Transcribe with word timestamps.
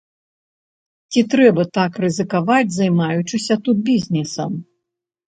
Ці 1.13 1.21
трэба 1.33 1.65
так 1.77 1.99
рызыкаваць, 2.03 2.73
займаючыся 2.77 3.57
тут 3.67 3.77
бізнэсам? 3.91 4.57